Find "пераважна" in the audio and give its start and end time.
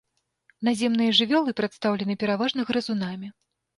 2.25-2.61